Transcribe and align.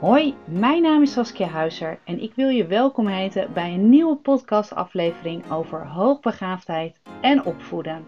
Hoi, 0.00 0.36
mijn 0.46 0.82
naam 0.82 1.02
is 1.02 1.12
Saskia 1.12 1.46
Huizer 1.46 2.00
en 2.04 2.18
ik 2.18 2.34
wil 2.34 2.48
je 2.48 2.66
welkom 2.66 3.06
heten 3.06 3.52
bij 3.52 3.74
een 3.74 3.88
nieuwe 3.88 4.16
podcastaflevering 4.16 5.50
over 5.50 5.86
hoogbegaafdheid 5.86 7.00
en 7.20 7.44
opvoeden. 7.44 8.06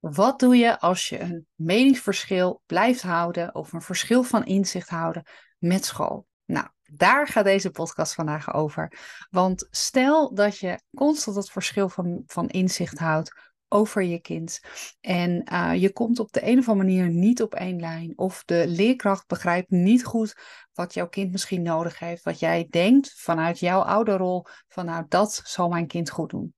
Wat 0.00 0.40
doe 0.40 0.56
je 0.56 0.80
als 0.80 1.08
je 1.08 1.20
een 1.20 1.46
meningsverschil 1.54 2.62
blijft 2.66 3.02
houden 3.02 3.54
of 3.54 3.72
een 3.72 3.82
verschil 3.82 4.22
van 4.22 4.44
inzicht 4.44 4.88
houden 4.88 5.22
met 5.58 5.84
school? 5.84 6.26
Nou, 6.44 6.66
daar 6.82 7.26
gaat 7.26 7.44
deze 7.44 7.70
podcast 7.70 8.14
vandaag 8.14 8.54
over. 8.54 8.92
Want 9.30 9.66
stel 9.70 10.34
dat 10.34 10.58
je 10.58 10.80
constant 10.94 11.36
het 11.36 11.50
verschil 11.50 11.88
van, 11.88 12.22
van 12.26 12.48
inzicht 12.48 12.98
houdt 12.98 13.53
over 13.74 14.02
je 14.02 14.20
kind. 14.20 14.60
En 15.00 15.42
uh, 15.52 15.74
je 15.74 15.92
komt 15.92 16.18
op 16.18 16.32
de 16.32 16.46
een 16.46 16.58
of 16.58 16.68
andere 16.68 16.88
manier 16.88 17.08
niet 17.08 17.42
op 17.42 17.54
één 17.54 17.80
lijn. 17.80 18.12
Of 18.18 18.42
de 18.44 18.64
leerkracht 18.68 19.26
begrijpt 19.26 19.70
niet 19.70 20.04
goed 20.04 20.34
wat 20.72 20.94
jouw 20.94 21.08
kind 21.08 21.32
misschien 21.32 21.62
nodig 21.62 21.98
heeft. 21.98 22.24
Wat 22.24 22.38
jij 22.38 22.66
denkt 22.70 23.12
vanuit 23.16 23.58
jouw 23.58 23.80
ouderrol. 23.80 24.46
Van 24.68 24.84
nou, 24.84 25.04
dat 25.08 25.40
zal 25.44 25.68
mijn 25.68 25.86
kind 25.86 26.10
goed 26.10 26.30
doen. 26.30 26.54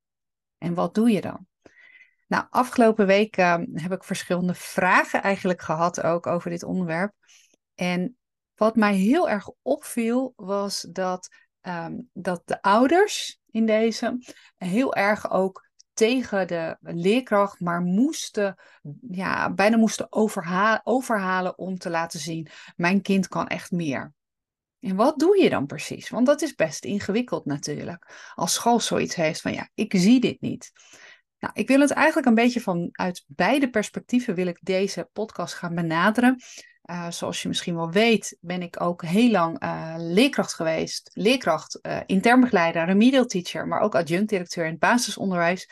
En 0.58 0.74
wat 0.74 0.94
doe 0.94 1.10
je 1.10 1.20
dan? 1.20 1.46
Nou, 2.26 2.44
afgelopen 2.50 3.06
week 3.06 3.36
uh, 3.36 3.56
heb 3.72 3.92
ik 3.92 4.04
verschillende 4.04 4.54
vragen 4.54 5.22
eigenlijk 5.22 5.62
gehad 5.62 6.02
ook 6.02 6.26
over 6.26 6.50
dit 6.50 6.62
onderwerp. 6.62 7.12
En 7.74 8.16
wat 8.54 8.76
mij 8.76 8.94
heel 8.94 9.28
erg 9.28 9.50
opviel 9.62 10.32
was 10.36 10.86
dat, 10.90 11.28
um, 11.62 12.10
dat 12.12 12.42
de 12.44 12.62
ouders 12.62 13.38
in 13.50 13.66
deze 13.66 14.18
heel 14.56 14.94
erg 14.94 15.30
ook 15.30 15.65
tegen 15.96 16.46
de 16.46 16.76
leerkracht, 16.80 17.60
maar 17.60 17.80
moesten, 17.80 18.56
ja, 19.10 19.52
bijna 19.52 19.76
moesten 19.76 20.12
overha 20.12 20.80
overhalen 20.84 21.58
om 21.58 21.78
te 21.78 21.90
laten 21.90 22.20
zien, 22.20 22.48
mijn 22.76 23.02
kind 23.02 23.28
kan 23.28 23.46
echt 23.46 23.70
meer. 23.70 24.14
En 24.80 24.96
wat 24.96 25.18
doe 25.18 25.42
je 25.42 25.50
dan 25.50 25.66
precies? 25.66 26.08
Want 26.08 26.26
dat 26.26 26.42
is 26.42 26.54
best 26.54 26.84
ingewikkeld 26.84 27.44
natuurlijk. 27.44 28.30
Als 28.34 28.54
school 28.54 28.80
zoiets 28.80 29.14
heeft 29.14 29.40
van, 29.40 29.52
ja, 29.52 29.68
ik 29.74 29.92
zie 29.96 30.20
dit 30.20 30.40
niet. 30.40 30.72
Nou, 31.38 31.52
ik 31.56 31.68
wil 31.68 31.80
het 31.80 31.90
eigenlijk 31.90 32.26
een 32.26 32.34
beetje 32.34 32.60
vanuit 32.60 33.24
beide 33.26 33.70
perspectieven 33.70 34.34
wil 34.34 34.46
ik 34.46 34.58
deze 34.62 35.08
podcast 35.12 35.54
gaan 35.54 35.74
benaderen. 35.74 36.42
Uh, 36.90 37.10
zoals 37.10 37.42
je 37.42 37.48
misschien 37.48 37.76
wel 37.76 37.90
weet, 37.90 38.36
ben 38.40 38.62
ik 38.62 38.80
ook 38.80 39.04
heel 39.04 39.30
lang 39.30 39.62
uh, 39.62 39.94
leerkracht 39.98 40.54
geweest. 40.54 41.10
Leerkracht, 41.12 41.78
uh, 41.82 42.00
intern 42.06 42.40
begeleider, 42.40 42.84
remedial 42.84 43.26
teacher, 43.26 43.66
maar 43.66 43.80
ook 43.80 43.94
adjunct-directeur 43.94 44.64
in 44.64 44.70
het 44.70 44.80
basisonderwijs. 44.80 45.70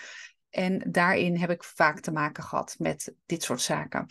En 0.51 0.83
daarin 0.87 1.37
heb 1.37 1.51
ik 1.51 1.65
vaak 1.65 2.01
te 2.01 2.13
maken 2.13 2.43
gehad 2.43 2.75
met 2.79 3.15
dit 3.27 3.43
soort 3.43 3.61
zaken. 3.61 4.07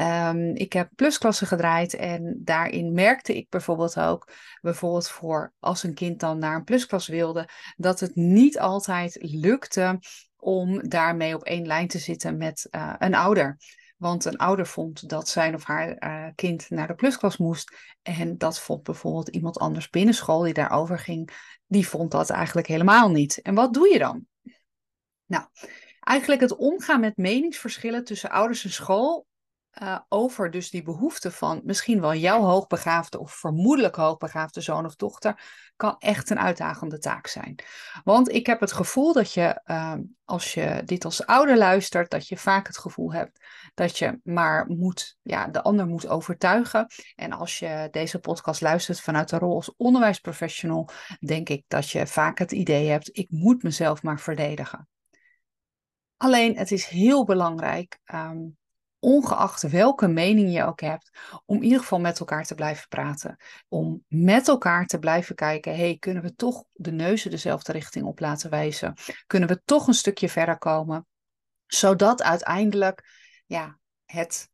Um, 0.00 0.54
ik 0.54 0.72
heb 0.72 0.90
plusklassen 0.94 1.46
gedraaid 1.46 1.94
en 1.94 2.40
daarin 2.44 2.92
merkte 2.92 3.36
ik 3.36 3.48
bijvoorbeeld 3.48 3.98
ook, 3.98 4.32
bijvoorbeeld 4.60 5.08
voor 5.08 5.52
als 5.58 5.82
een 5.82 5.94
kind 5.94 6.20
dan 6.20 6.38
naar 6.38 6.56
een 6.56 6.64
plusklas 6.64 7.06
wilde, 7.06 7.48
dat 7.76 8.00
het 8.00 8.14
niet 8.14 8.58
altijd 8.58 9.18
lukte 9.20 9.98
om 10.36 10.88
daarmee 10.88 11.34
op 11.34 11.44
één 11.44 11.66
lijn 11.66 11.88
te 11.88 11.98
zitten 11.98 12.36
met 12.36 12.68
een 12.98 13.14
ouder. 13.14 13.58
Want 14.02 14.24
een 14.24 14.36
ouder 14.36 14.66
vond 14.66 15.08
dat 15.08 15.28
zijn 15.28 15.54
of 15.54 15.64
haar 15.64 16.04
uh, 16.04 16.32
kind 16.34 16.70
naar 16.70 16.86
de 16.86 16.94
plusklas 16.94 17.36
moest. 17.36 17.96
En 18.02 18.38
dat 18.38 18.60
vond 18.60 18.82
bijvoorbeeld 18.82 19.28
iemand 19.28 19.58
anders 19.58 19.90
binnen 19.90 20.14
school 20.14 20.42
die 20.42 20.52
daarover 20.52 20.98
ging. 20.98 21.30
Die 21.66 21.88
vond 21.88 22.10
dat 22.10 22.30
eigenlijk 22.30 22.66
helemaal 22.66 23.10
niet. 23.10 23.42
En 23.42 23.54
wat 23.54 23.74
doe 23.74 23.88
je 23.88 23.98
dan? 23.98 24.26
Nou, 25.26 25.44
eigenlijk 26.00 26.40
het 26.40 26.56
omgaan 26.56 27.00
met 27.00 27.16
meningsverschillen 27.16 28.04
tussen 28.04 28.30
ouders 28.30 28.64
en 28.64 28.70
school 28.70 29.26
uh, 29.82 29.98
over 30.08 30.50
dus 30.50 30.70
die 30.70 30.82
behoefte 30.82 31.30
van 31.30 31.60
misschien 31.64 32.00
wel 32.00 32.14
jouw 32.14 32.40
hoogbegaafde 32.40 33.18
of 33.18 33.32
vermoedelijk 33.32 33.96
hoogbegaafde 33.96 34.60
zoon 34.60 34.84
of 34.84 34.96
dochter, 34.96 35.42
kan 35.76 35.96
echt 35.98 36.30
een 36.30 36.38
uitdagende 36.38 36.98
taak 36.98 37.26
zijn. 37.26 37.58
Want 38.04 38.32
ik 38.32 38.46
heb 38.46 38.60
het 38.60 38.72
gevoel 38.72 39.12
dat 39.12 39.32
je, 39.32 39.60
uh, 39.66 39.94
als 40.24 40.54
je 40.54 40.82
dit 40.84 41.04
als 41.04 41.26
ouder 41.26 41.56
luistert, 41.56 42.10
dat 42.10 42.28
je 42.28 42.36
vaak 42.36 42.66
het 42.66 42.78
gevoel 42.78 43.12
hebt 43.12 43.44
dat 43.74 43.98
je 43.98 44.20
maar 44.22 44.66
moet, 44.66 45.16
ja, 45.22 45.46
de 45.46 45.62
ander 45.62 45.86
moet 45.86 46.06
overtuigen. 46.06 46.86
En 47.14 47.32
als 47.32 47.58
je 47.58 47.88
deze 47.90 48.18
podcast 48.18 48.60
luistert 48.60 49.00
vanuit 49.00 49.28
de 49.28 49.38
rol 49.38 49.54
als 49.54 49.76
onderwijsprofessional, 49.76 50.88
denk 51.20 51.48
ik 51.48 51.64
dat 51.68 51.90
je 51.90 52.06
vaak 52.06 52.38
het 52.38 52.52
idee 52.52 52.88
hebt, 52.88 53.08
ik 53.12 53.30
moet 53.30 53.62
mezelf 53.62 54.02
maar 54.02 54.20
verdedigen. 54.20 54.88
Alleen 56.16 56.56
het 56.56 56.70
is 56.70 56.86
heel 56.86 57.24
belangrijk 57.24 57.98
um, 58.14 58.56
ongeacht 59.02 59.62
welke 59.62 60.08
mening 60.08 60.52
je 60.52 60.64
ook 60.64 60.80
hebt, 60.80 61.10
om 61.44 61.56
in 61.56 61.62
ieder 61.62 61.80
geval 61.80 62.00
met 62.00 62.20
elkaar 62.20 62.44
te 62.44 62.54
blijven 62.54 62.88
praten. 62.88 63.36
Om 63.68 64.04
met 64.08 64.48
elkaar 64.48 64.86
te 64.86 64.98
blijven 64.98 65.34
kijken, 65.34 65.76
hey, 65.76 65.96
kunnen 65.98 66.22
we 66.22 66.34
toch 66.34 66.64
de 66.72 66.92
neuzen 66.92 67.30
dezelfde 67.30 67.72
richting 67.72 68.04
op 68.04 68.20
laten 68.20 68.50
wijzen? 68.50 68.94
Kunnen 69.26 69.48
we 69.48 69.62
toch 69.64 69.86
een 69.86 69.94
stukje 69.94 70.28
verder 70.28 70.58
komen? 70.58 71.06
Zodat 71.66 72.22
uiteindelijk 72.22 73.04
ja, 73.46 73.78
het 74.04 74.50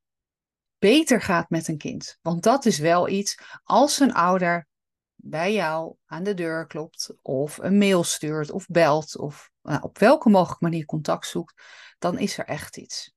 beter 0.78 1.20
gaat 1.20 1.50
met 1.50 1.69
een 1.69 1.78
kind. 1.78 2.19
Want 2.22 2.42
dat 2.42 2.64
is 2.64 2.78
wel 2.78 3.08
iets, 3.08 3.38
als 3.64 4.00
een 4.00 4.14
ouder 4.14 4.66
bij 5.14 5.53
jou 5.53 5.94
aan 6.06 6.22
de 6.22 6.34
deur 6.34 6.66
klopt, 6.66 7.10
of 7.22 7.58
een 7.58 7.78
mail 7.78 8.04
stuurt, 8.04 8.50
of 8.50 8.66
belt, 8.66 9.16
of 9.16 9.50
nou, 9.62 9.82
op 9.82 9.98
welke 9.98 10.28
mogelijke 10.28 10.64
manier 10.64 10.84
contact 10.84 11.26
zoekt, 11.26 11.62
dan 11.98 12.19
is 12.19 12.38
er 12.38 12.44
echt 12.44 12.76
iets 12.76 13.16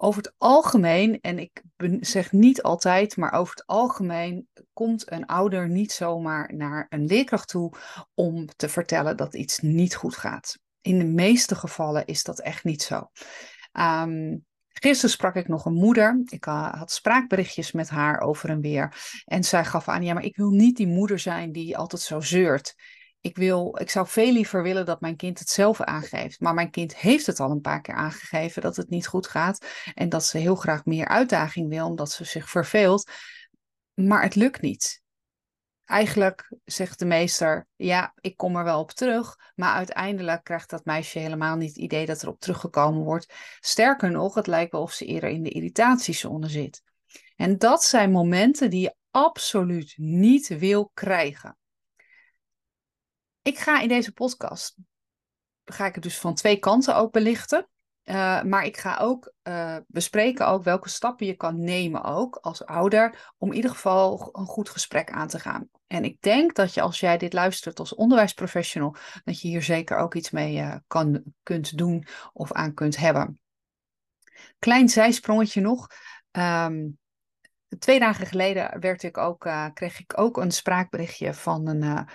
over 0.00 0.22
het 0.22 0.34
algemeen, 0.36 1.20
en 1.20 1.38
ik 1.38 1.62
zeg 2.00 2.32
niet 2.32 2.62
altijd, 2.62 3.16
maar 3.16 3.32
over 3.32 3.54
het 3.54 3.66
algemeen 3.66 4.48
komt 4.72 5.12
een 5.12 5.26
ouder 5.26 5.68
niet 5.68 5.92
zomaar 5.92 6.54
naar 6.54 6.86
een 6.88 7.06
leerkracht 7.06 7.48
toe 7.48 7.72
om 8.14 8.46
te 8.56 8.68
vertellen 8.68 9.16
dat 9.16 9.34
iets 9.34 9.58
niet 9.58 9.94
goed 9.94 10.16
gaat. 10.16 10.58
In 10.80 10.98
de 10.98 11.04
meeste 11.04 11.54
gevallen 11.54 12.06
is 12.06 12.24
dat 12.24 12.40
echt 12.40 12.64
niet 12.64 12.82
zo. 12.82 13.10
Um, 13.72 14.46
Gisteren 14.80 15.10
sprak 15.10 15.34
ik 15.34 15.48
nog 15.48 15.64
een 15.64 15.74
moeder. 15.74 16.22
Ik 16.24 16.44
had 16.44 16.92
spraakberichtjes 16.92 17.72
met 17.72 17.88
haar 17.88 18.20
over 18.20 18.50
en 18.50 18.60
weer. 18.60 18.94
En 19.24 19.44
zij 19.44 19.64
gaf 19.64 19.88
aan, 19.88 20.02
ja, 20.02 20.14
maar 20.14 20.24
ik 20.24 20.36
wil 20.36 20.50
niet 20.50 20.76
die 20.76 20.86
moeder 20.86 21.18
zijn 21.18 21.52
die 21.52 21.76
altijd 21.76 22.02
zo 22.02 22.20
zeurt 22.20 22.74
ik, 23.20 23.36
wil, 23.36 23.78
ik 23.80 23.90
zou 23.90 24.06
veel 24.06 24.32
liever 24.32 24.62
willen 24.62 24.86
dat 24.86 25.00
mijn 25.00 25.16
kind 25.16 25.38
het 25.38 25.48
zelf 25.48 25.80
aangeeft. 25.80 26.40
Maar 26.40 26.54
mijn 26.54 26.70
kind 26.70 26.96
heeft 26.96 27.26
het 27.26 27.40
al 27.40 27.50
een 27.50 27.60
paar 27.60 27.80
keer 27.80 27.94
aangegeven 27.94 28.62
dat 28.62 28.76
het 28.76 28.90
niet 28.90 29.06
goed 29.06 29.26
gaat. 29.26 29.66
En 29.94 30.08
dat 30.08 30.24
ze 30.24 30.38
heel 30.38 30.54
graag 30.54 30.84
meer 30.84 31.08
uitdaging 31.08 31.68
wil, 31.68 31.86
omdat 31.86 32.10
ze 32.10 32.24
zich 32.24 32.50
verveelt. 32.50 33.10
Maar 33.94 34.22
het 34.22 34.34
lukt 34.34 34.60
niet. 34.60 35.02
Eigenlijk 35.84 36.52
zegt 36.64 36.98
de 36.98 37.04
meester, 37.04 37.66
ja, 37.76 38.12
ik 38.20 38.36
kom 38.36 38.56
er 38.56 38.64
wel 38.64 38.80
op 38.80 38.90
terug. 38.90 39.36
Maar 39.54 39.74
uiteindelijk 39.74 40.44
krijgt 40.44 40.70
dat 40.70 40.84
meisje 40.84 41.18
helemaal 41.18 41.56
niet 41.56 41.68
het 41.68 41.78
idee 41.78 42.06
dat 42.06 42.22
er 42.22 42.28
op 42.28 42.40
teruggekomen 42.40 43.04
wordt. 43.04 43.34
Sterker 43.60 44.10
nog, 44.10 44.34
het 44.34 44.46
lijkt 44.46 44.72
wel 44.72 44.82
of 44.82 44.92
ze 44.92 45.04
eerder 45.04 45.30
in 45.30 45.42
de 45.42 45.50
irritatiezone 45.50 46.48
zit. 46.48 46.82
En 47.36 47.58
dat 47.58 47.84
zijn 47.84 48.10
momenten 48.10 48.70
die 48.70 48.80
je 48.80 48.94
absoluut 49.10 49.94
niet 49.96 50.58
wil 50.58 50.90
krijgen. 50.94 51.56
Ik 53.48 53.58
ga 53.58 53.80
in 53.80 53.88
deze 53.88 54.12
podcast, 54.12 54.76
ga 55.64 55.86
ik 55.86 55.94
het 55.94 56.02
dus 56.02 56.18
van 56.18 56.34
twee 56.34 56.58
kanten 56.58 56.96
ook 56.96 57.12
belichten. 57.12 57.68
Uh, 58.04 58.42
maar 58.42 58.64
ik 58.64 58.76
ga 58.76 58.96
ook 58.96 59.32
uh, 59.42 59.76
bespreken 59.86 60.46
ook 60.46 60.62
welke 60.62 60.88
stappen 60.88 61.26
je 61.26 61.34
kan 61.34 61.64
nemen 61.64 62.04
ook 62.04 62.36
als 62.36 62.64
ouder 62.64 63.32
om 63.38 63.48
in 63.50 63.56
ieder 63.56 63.70
geval 63.70 64.28
een 64.32 64.46
goed 64.46 64.68
gesprek 64.68 65.10
aan 65.10 65.28
te 65.28 65.38
gaan. 65.38 65.68
En 65.86 66.04
ik 66.04 66.20
denk 66.20 66.54
dat 66.54 66.74
je 66.74 66.80
als 66.80 67.00
jij 67.00 67.18
dit 67.18 67.32
luistert 67.32 67.78
als 67.78 67.94
onderwijsprofessional, 67.94 68.96
dat 69.24 69.40
je 69.40 69.48
hier 69.48 69.62
zeker 69.62 69.96
ook 69.96 70.14
iets 70.14 70.30
mee 70.30 70.56
uh, 70.56 70.76
kan, 70.86 71.22
kunt 71.42 71.78
doen 71.78 72.06
of 72.32 72.52
aan 72.52 72.74
kunt 72.74 72.96
hebben. 72.96 73.40
Klein 74.58 74.88
zijsprongetje 74.88 75.60
nog. 75.60 75.86
Um, 76.30 76.98
twee 77.78 77.98
dagen 77.98 78.26
geleden 78.26 78.80
werd 78.80 79.02
ik 79.02 79.16
ook, 79.16 79.48
kreeg 79.74 80.00
ik 80.00 80.18
ook 80.18 80.36
een 80.36 80.50
spraakberichtje 80.50 81.34
van 81.34 81.66
een 81.66 82.08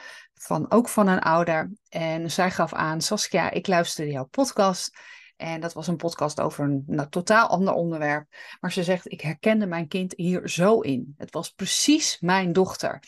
van, 0.44 0.72
ook 0.72 0.90
van 0.90 1.08
een 1.08 1.20
ouder. 1.20 1.72
En 1.90 2.32
zij 2.32 2.52
gaf 2.52 2.74
aan, 2.74 3.02
Saskia, 3.02 3.52
ik 3.52 3.68
luisterde 3.68 4.12
jouw 4.12 4.26
podcast. 4.26 4.98
En 5.36 5.62
dat 5.62 5.74
was 5.74 5.88
een 5.88 5.96
podcast 5.96 6.40
over 6.40 6.64
een 6.64 6.84
nou, 6.86 7.10
totaal 7.10 7.48
ander 7.48 7.74
onderwerp. 7.74 8.28
Maar 8.60 8.72
ze 8.72 8.84
zegt, 8.84 9.12
ik 9.12 9.22
herkende 9.22 9.66
mijn 9.66 9.88
kind 9.88 10.14
hier 10.16 10.50
zo 10.50 10.80
in. 10.80 11.14
Het 11.18 11.34
was 11.34 11.50
precies 11.50 12.20
mijn 12.20 12.54
dochter. 12.54 13.04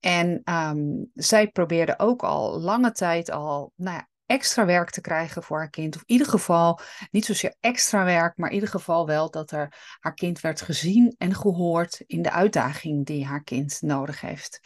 En 0.00 0.40
um, 0.44 1.10
zij 1.14 1.48
probeerde 1.48 1.98
ook 1.98 2.22
al 2.22 2.60
lange 2.60 2.92
tijd 2.92 3.30
al 3.30 3.72
nou 3.76 3.96
ja, 3.96 4.08
extra 4.26 4.64
werk 4.64 4.90
te 4.90 5.00
krijgen 5.00 5.42
voor 5.42 5.58
haar 5.58 5.70
kind. 5.70 5.94
Of 5.94 6.00
in 6.00 6.12
ieder 6.12 6.28
geval, 6.28 6.80
niet 7.10 7.24
zozeer 7.24 7.56
extra 7.60 8.04
werk, 8.04 8.36
maar 8.36 8.48
in 8.48 8.54
ieder 8.54 8.70
geval 8.70 9.06
wel 9.06 9.30
dat 9.30 9.50
er 9.50 9.96
haar 10.00 10.14
kind 10.14 10.40
werd 10.40 10.60
gezien 10.60 11.14
en 11.18 11.34
gehoord 11.34 12.02
in 12.06 12.22
de 12.22 12.30
uitdaging 12.30 13.06
die 13.06 13.24
haar 13.24 13.42
kind 13.42 13.78
nodig 13.80 14.20
heeft. 14.20 14.60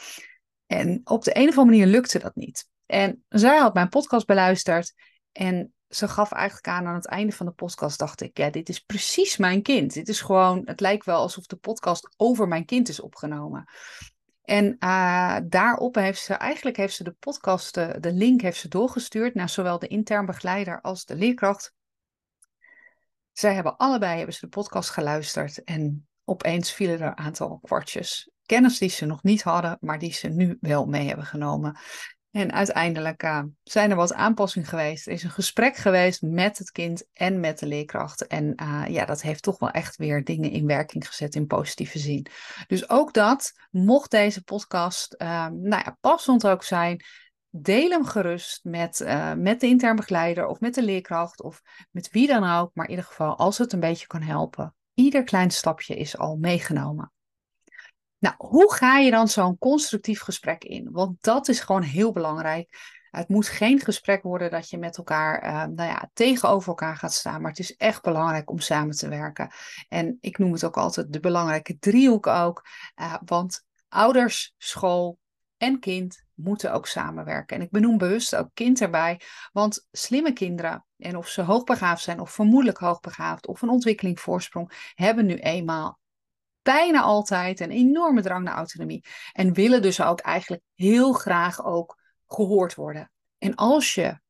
En 0.70 1.00
op 1.04 1.24
de 1.24 1.36
een 1.36 1.48
of 1.48 1.58
andere 1.58 1.76
manier 1.76 1.86
lukte 1.86 2.18
dat 2.18 2.34
niet. 2.34 2.68
En 2.86 3.24
zij 3.28 3.58
had 3.58 3.74
mijn 3.74 3.88
podcast 3.88 4.26
beluisterd 4.26 4.94
en 5.32 5.74
ze 5.88 6.08
gaf 6.08 6.32
eigenlijk 6.32 6.68
aan 6.68 6.86
aan 6.86 6.94
het 6.94 7.06
einde 7.06 7.32
van 7.32 7.46
de 7.46 7.52
podcast, 7.52 7.98
dacht 7.98 8.20
ik, 8.20 8.38
ja, 8.38 8.50
dit 8.50 8.68
is 8.68 8.78
precies 8.80 9.36
mijn 9.36 9.62
kind. 9.62 9.92
Dit 9.94 10.08
is 10.08 10.20
gewoon, 10.20 10.62
het 10.64 10.80
lijkt 10.80 11.04
wel 11.04 11.20
alsof 11.20 11.46
de 11.46 11.56
podcast 11.56 12.14
over 12.16 12.48
mijn 12.48 12.64
kind 12.64 12.88
is 12.88 13.00
opgenomen. 13.00 13.64
En 14.42 14.76
uh, 14.78 15.36
daarop 15.44 15.94
heeft 15.94 16.20
ze, 16.20 16.34
eigenlijk 16.34 16.76
heeft 16.76 16.94
ze 16.94 17.04
de 17.04 17.16
podcast, 17.18 17.74
de, 17.74 17.96
de 18.00 18.12
link 18.12 18.40
heeft 18.40 18.60
ze 18.60 18.68
doorgestuurd 18.68 19.34
naar 19.34 19.48
zowel 19.48 19.78
de 19.78 19.88
intern 19.88 20.26
begeleider 20.26 20.80
als 20.80 21.04
de 21.04 21.14
leerkracht. 21.14 21.74
Zij 23.32 23.54
hebben 23.54 23.76
allebei 23.76 24.16
hebben 24.16 24.34
ze 24.34 24.40
de 24.40 24.48
podcast 24.48 24.90
geluisterd 24.90 25.64
en 25.64 26.08
opeens 26.24 26.72
vielen 26.72 27.00
er 27.00 27.06
een 27.06 27.16
aantal 27.16 27.58
kwartjes. 27.62 28.30
Kennis 28.50 28.78
die 28.78 28.88
ze 28.88 29.06
nog 29.06 29.22
niet 29.22 29.42
hadden, 29.42 29.76
maar 29.80 29.98
die 29.98 30.12
ze 30.12 30.28
nu 30.28 30.56
wel 30.60 30.86
mee 30.86 31.06
hebben 31.06 31.26
genomen. 31.26 31.78
En 32.30 32.52
uiteindelijk 32.52 33.22
uh, 33.22 33.42
zijn 33.62 33.90
er 33.90 33.96
wat 33.96 34.14
aanpassingen 34.14 34.68
geweest. 34.68 35.06
Er 35.06 35.12
is 35.12 35.22
een 35.22 35.30
gesprek 35.30 35.76
geweest 35.76 36.22
met 36.22 36.58
het 36.58 36.70
kind 36.70 37.06
en 37.12 37.40
met 37.40 37.58
de 37.58 37.66
leerkracht. 37.66 38.26
En 38.26 38.62
uh, 38.62 38.84
ja, 38.88 39.04
dat 39.04 39.22
heeft 39.22 39.42
toch 39.42 39.58
wel 39.58 39.70
echt 39.70 39.96
weer 39.96 40.24
dingen 40.24 40.50
in 40.50 40.66
werking 40.66 41.06
gezet 41.06 41.34
in 41.34 41.46
positieve 41.46 41.98
zin. 41.98 42.26
Dus 42.66 42.88
ook 42.88 43.12
dat, 43.12 43.52
mocht 43.70 44.10
deze 44.10 44.42
podcast 44.42 45.14
uh, 45.18 45.46
nou 45.46 45.82
ja, 45.84 45.96
passend 46.00 46.46
ook 46.46 46.64
zijn, 46.64 47.04
deel 47.50 47.90
hem 47.90 48.04
gerust 48.04 48.64
met, 48.64 49.04
met 49.36 49.60
de 49.60 49.66
intern 49.66 49.96
begeleider 49.96 50.46
of 50.46 50.60
met 50.60 50.74
de 50.74 50.82
leerkracht 50.82 51.42
of 51.42 51.60
met 51.90 52.10
wie 52.10 52.26
dan 52.26 52.58
ook. 52.58 52.70
Maar 52.74 52.84
in 52.84 52.90
ieder 52.90 53.06
geval, 53.06 53.36
als 53.36 53.58
het 53.58 53.72
een 53.72 53.80
beetje 53.80 54.06
kan 54.06 54.22
helpen, 54.22 54.74
ieder 54.94 55.24
klein 55.24 55.50
stapje 55.50 55.96
is 55.96 56.18
al 56.18 56.36
meegenomen. 56.36 57.12
Nou, 58.20 58.34
hoe 58.38 58.74
ga 58.74 58.98
je 58.98 59.10
dan 59.10 59.28
zo'n 59.28 59.58
constructief 59.58 60.20
gesprek 60.20 60.64
in? 60.64 60.88
Want 60.90 61.22
dat 61.22 61.48
is 61.48 61.60
gewoon 61.60 61.82
heel 61.82 62.12
belangrijk. 62.12 62.98
Het 63.10 63.28
moet 63.28 63.48
geen 63.48 63.80
gesprek 63.80 64.22
worden 64.22 64.50
dat 64.50 64.70
je 64.70 64.78
met 64.78 64.96
elkaar 64.96 65.44
uh, 65.44 65.52
nou 65.52 65.88
ja, 65.88 66.10
tegenover 66.12 66.68
elkaar 66.68 66.96
gaat 66.96 67.12
staan. 67.12 67.40
Maar 67.40 67.50
het 67.50 67.60
is 67.60 67.76
echt 67.76 68.02
belangrijk 68.02 68.50
om 68.50 68.58
samen 68.58 68.96
te 68.96 69.08
werken. 69.08 69.50
En 69.88 70.18
ik 70.20 70.38
noem 70.38 70.52
het 70.52 70.64
ook 70.64 70.76
altijd 70.76 71.12
de 71.12 71.20
belangrijke 71.20 71.78
driehoek 71.78 72.26
ook. 72.26 72.66
Uh, 72.96 73.14
want 73.24 73.64
ouders, 73.88 74.54
school 74.58 75.18
en 75.56 75.78
kind 75.78 76.24
moeten 76.34 76.72
ook 76.72 76.86
samenwerken. 76.86 77.56
En 77.56 77.62
ik 77.62 77.70
benoem 77.70 77.98
bewust 77.98 78.36
ook 78.36 78.50
kind 78.54 78.80
erbij. 78.80 79.20
Want 79.52 79.86
slimme 79.90 80.32
kinderen, 80.32 80.86
en 80.96 81.16
of 81.16 81.28
ze 81.28 81.42
hoogbegaafd 81.42 82.02
zijn 82.02 82.20
of 82.20 82.30
vermoedelijk 82.30 82.78
hoogbegaafd 82.78 83.46
of 83.46 83.62
een 83.62 83.68
ontwikkelingsvoorsprong, 83.68 84.92
hebben 84.94 85.26
nu 85.26 85.34
eenmaal 85.34 85.99
bijna 86.62 87.00
altijd 87.00 87.60
een 87.60 87.70
enorme 87.70 88.22
drang 88.22 88.44
naar 88.44 88.54
autonomie. 88.54 89.04
En 89.32 89.52
willen 89.52 89.82
dus 89.82 90.00
ook 90.02 90.20
eigenlijk 90.20 90.62
heel 90.74 91.12
graag 91.12 91.64
ook 91.64 91.98
gehoord 92.26 92.74
worden. 92.74 93.10
En 93.38 93.54
als 93.54 93.94
je 93.94 94.20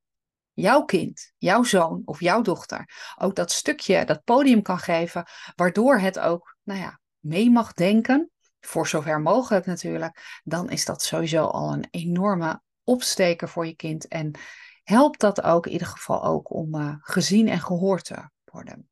jouw 0.53 0.85
kind, 0.85 1.33
jouw 1.37 1.63
zoon 1.63 2.03
of 2.05 2.21
jouw 2.21 2.43
dochter 2.43 2.91
ook 3.19 3.35
dat 3.35 3.53
stukje, 3.53 4.05
dat 4.05 4.25
podium 4.25 4.63
kan 4.63 4.79
geven, 4.79 5.27
waardoor 5.55 5.99
het 5.99 6.19
ook, 6.19 6.57
nou 6.63 6.81
ja, 6.81 7.01
mee 7.19 7.51
mag 7.51 7.73
denken, 7.73 8.31
voor 8.61 8.89
zover 8.89 9.21
mogelijk 9.21 9.67
natuurlijk, 9.67 10.41
dan 10.45 10.71
is 10.71 10.85
dat 10.85 11.03
sowieso 11.03 11.45
al 11.45 11.73
een 11.73 11.87
enorme 11.91 12.63
opsteker 12.85 13.49
voor 13.49 13.67
je 13.67 13.77
kind. 13.77 14.09
En 14.09 14.39
helpt 14.83 15.21
dat 15.21 15.43
ook 15.43 15.67
in 15.67 15.73
ieder 15.73 15.87
geval 15.87 16.25
ook 16.25 16.55
om 16.55 16.75
uh, 16.75 16.95
gezien 17.01 17.49
en 17.49 17.61
gehoord 17.61 18.05
te 18.05 18.31
worden. 18.45 18.89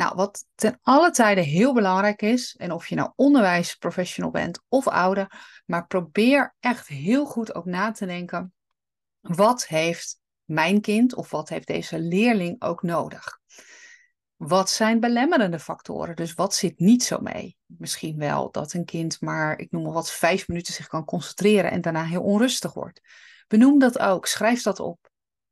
Nou, 0.00 0.14
wat 0.14 0.46
ten 0.54 0.78
alle 0.82 1.10
tijde 1.10 1.40
heel 1.40 1.74
belangrijk 1.74 2.22
is, 2.22 2.56
en 2.56 2.72
of 2.72 2.86
je 2.86 2.94
nou 2.94 3.12
onderwijsprofessional 3.16 4.30
bent 4.30 4.62
of 4.68 4.88
ouder, 4.88 5.32
maar 5.66 5.86
probeer 5.86 6.54
echt 6.60 6.88
heel 6.88 7.26
goed 7.26 7.54
ook 7.54 7.64
na 7.64 7.90
te 7.90 8.06
denken, 8.06 8.52
wat 9.20 9.66
heeft 9.66 10.20
mijn 10.44 10.80
kind 10.80 11.14
of 11.14 11.30
wat 11.30 11.48
heeft 11.48 11.66
deze 11.66 11.98
leerling 11.98 12.62
ook 12.62 12.82
nodig? 12.82 13.38
Wat 14.36 14.70
zijn 14.70 15.00
belemmerende 15.00 15.58
factoren? 15.58 16.16
Dus 16.16 16.34
wat 16.34 16.54
zit 16.54 16.78
niet 16.78 17.02
zo 17.02 17.18
mee? 17.18 17.56
Misschien 17.66 18.18
wel 18.18 18.50
dat 18.50 18.72
een 18.72 18.84
kind 18.84 19.20
maar, 19.20 19.58
ik 19.58 19.70
noem 19.70 19.82
maar 19.82 19.92
wat, 19.92 20.10
vijf 20.10 20.48
minuten 20.48 20.74
zich 20.74 20.86
kan 20.86 21.04
concentreren 21.04 21.70
en 21.70 21.80
daarna 21.80 22.04
heel 22.04 22.22
onrustig 22.22 22.72
wordt. 22.72 23.00
Benoem 23.48 23.78
dat 23.78 23.98
ook, 23.98 24.26
schrijf 24.26 24.62
dat 24.62 24.80
op. 24.80 25.10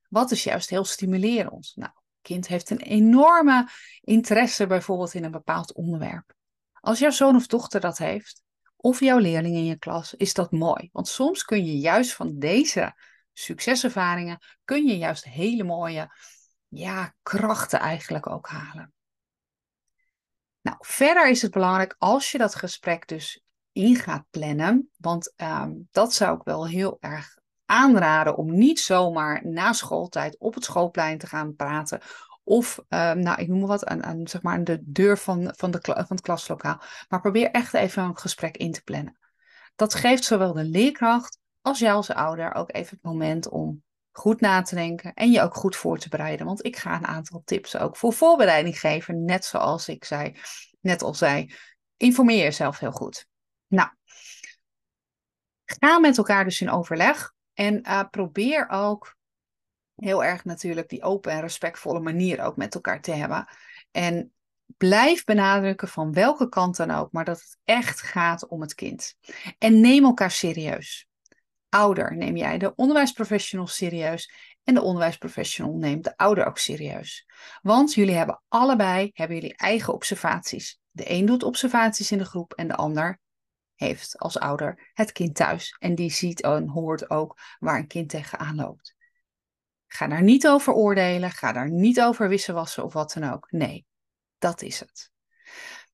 Wat 0.09 0.31
is 0.31 0.45
juist 0.45 0.71
heel 0.71 0.85
stimulerend? 0.85 1.73
Nou, 1.75 1.93
kind 2.23 2.49
heeft 2.49 2.71
een 2.71 2.81
enorme 2.81 3.69
interesse 4.01 4.67
bijvoorbeeld 4.67 5.15
in 5.15 5.25
een 5.25 5.31
bepaald 5.31 5.73
onderwerp. 5.73 6.35
Als 6.81 6.99
jouw 6.99 7.11
zoon 7.11 7.37
of 7.37 7.47
dochter 7.47 7.81
dat 7.81 7.99
heeft, 7.99 8.43
of 8.77 9.01
jouw 9.01 9.19
leerling 9.19 9.55
in 9.55 9.65
je 9.65 9.79
klas, 9.79 10.15
is 10.15 10.35
dat 10.35 10.53
mooi. 10.53 10.89
Want 10.93 11.09
soms 11.09 11.45
kun 11.45 11.65
je 11.65 11.79
juist 11.79 12.15
van 12.15 12.39
deze 12.39 12.95
succeservaringen, 13.33 14.39
kun 14.65 14.87
je 14.87 14.99
juist 14.99 15.25
hele 15.25 15.65
mooie 15.65 16.17
ja, 16.69 17.15
krachten 17.23 17.81
eigenlijk 17.81 18.27
ook 18.27 18.49
halen. 18.49 18.93
Nou, 20.61 20.77
verder 20.81 21.29
is 21.29 21.43
het 21.43 21.51
belangrijk 21.51 21.95
als 21.99 22.31
je 22.31 22.39
dat 22.39 22.55
gesprek 22.55 23.09
dus 23.09 23.43
in 23.73 23.97
gaat 23.97 24.25
plannen, 24.31 24.91
want 24.97 25.33
um, 25.37 25.89
dat 25.91 26.15
zou 26.15 26.37
ik 26.37 26.43
wel 26.43 26.67
heel 26.67 26.97
erg 27.01 27.38
aanraden 27.69 28.37
om 28.37 28.55
niet 28.55 28.81
zomaar 28.81 29.47
na 29.47 29.73
schooltijd 29.73 30.37
op 30.39 30.55
het 30.55 30.65
schoolplein 30.65 31.19
te 31.19 31.27
gaan 31.27 31.55
praten. 31.55 32.01
Of, 32.45 32.79
uh, 32.89 33.13
nou, 33.13 33.41
ik 33.41 33.49
noem 33.49 33.67
wat, 33.67 33.87
aan, 33.87 34.05
aan, 34.05 34.29
zeg 34.29 34.43
maar 34.43 34.55
aan 34.55 34.65
de 34.65 34.79
deur 34.83 35.19
van, 35.19 35.53
van, 35.57 35.71
de, 35.71 35.79
van 35.83 36.05
het 36.09 36.21
klaslokaal. 36.21 36.83
Maar 37.09 37.21
probeer 37.21 37.51
echt 37.51 37.75
even 37.75 38.03
een 38.03 38.19
gesprek 38.19 38.57
in 38.57 38.73
te 38.73 38.83
plannen. 38.83 39.19
Dat 39.77 39.95
geeft 39.95 40.25
zowel 40.25 40.53
de 40.53 40.65
leerkracht 40.65 41.39
als 41.61 41.79
jou 41.79 41.97
als 41.97 42.11
ouder 42.11 42.55
ook 42.55 42.73
even 42.73 42.91
het 42.91 43.05
moment 43.05 43.49
om 43.49 43.83
goed 44.11 44.41
na 44.41 44.63
te 44.63 44.75
denken 44.75 45.15
en 45.15 45.31
je 45.31 45.41
ook 45.41 45.55
goed 45.55 45.77
voor 45.77 45.99
te 45.99 46.09
bereiden. 46.09 46.47
Want 46.47 46.65
ik 46.65 46.77
ga 46.77 46.97
een 46.97 47.07
aantal 47.07 47.43
tips 47.45 47.77
ook 47.77 47.97
voor 47.97 48.13
voorbereiding 48.13 48.81
geven, 48.81 49.25
net 49.25 49.45
zoals 49.45 49.89
ik 49.89 50.05
zei, 50.05 50.37
net 50.81 51.03
al 51.03 51.15
zei. 51.15 51.55
Informeer 51.97 52.43
jezelf 52.43 52.79
heel 52.79 52.93
goed. 52.93 53.27
Nou, 53.67 53.89
ga 55.65 55.99
met 55.99 56.19
elkaar 56.19 56.45
dus 56.45 56.61
in 56.61 56.71
overleg 56.71 57.37
en 57.59 57.83
uh, 57.87 58.03
probeer 58.11 58.69
ook 58.69 59.17
heel 59.95 60.25
erg 60.25 60.45
natuurlijk 60.45 60.89
die 60.89 61.03
open 61.03 61.33
en 61.33 61.41
respectvolle 61.41 62.01
manier 62.01 62.43
ook 62.43 62.57
met 62.57 62.75
elkaar 62.75 63.01
te 63.01 63.13
hebben. 63.13 63.49
En 63.91 64.33
blijf 64.77 65.25
benadrukken 65.25 65.89
van 65.89 66.13
welke 66.13 66.49
kant 66.49 66.77
dan 66.77 66.91
ook, 66.91 67.13
maar 67.13 67.25
dat 67.25 67.41
het 67.41 67.59
echt 67.65 68.03
gaat 68.03 68.49
om 68.49 68.61
het 68.61 68.75
kind. 68.75 69.15
En 69.59 69.81
neem 69.81 70.05
elkaar 70.05 70.31
serieus. 70.31 71.07
Ouder 71.69 72.17
neem 72.17 72.37
jij 72.37 72.59
de 72.59 72.75
onderwijsprofessional 72.75 73.67
serieus 73.67 74.33
en 74.65 74.75
de 74.75 74.83
onderwijsprofessional 74.83 75.75
neemt 75.75 76.05
de 76.05 76.17
ouder 76.17 76.47
ook 76.47 76.59
serieus. 76.59 77.27
Want 77.63 77.95
jullie 77.95 78.15
hebben 78.15 78.43
allebei 78.49 79.11
hebben 79.15 79.37
jullie 79.37 79.57
eigen 79.57 79.93
observaties. 79.93 80.81
De 80.91 81.11
een 81.11 81.27
doet 81.27 81.43
observaties 81.43 82.13
in 82.13 82.19
de 82.19 82.25
groep 82.25 82.53
en 82.53 82.69
de 82.69 82.75
ander 82.75 83.21
heeft 83.79 84.19
als 84.19 84.39
ouder 84.39 84.91
het 84.93 85.13
kind 85.13 85.35
thuis. 85.35 85.77
En 85.79 85.95
die 85.95 86.11
ziet 86.11 86.43
en 86.43 86.69
hoort 86.69 87.11
ook 87.11 87.39
waar 87.59 87.79
een 87.79 87.87
kind 87.87 88.09
tegenaan 88.09 88.57
loopt. 88.57 88.97
Ga 89.87 90.07
daar 90.07 90.23
niet 90.23 90.49
over 90.49 90.73
oordelen, 90.73 91.31
ga 91.31 91.53
daar 91.53 91.71
niet 91.71 92.01
over 92.01 92.29
wisselwassen 92.29 92.85
of 92.85 92.93
wat 92.93 93.13
dan 93.13 93.33
ook. 93.33 93.51
Nee, 93.51 93.87
dat 94.39 94.63
is 94.63 94.81
het. 94.81 95.11